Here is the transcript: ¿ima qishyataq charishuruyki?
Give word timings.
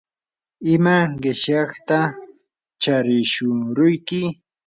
¿ima 0.73 0.97
qishyataq 1.21 2.11
charishuruyki? 2.81 4.21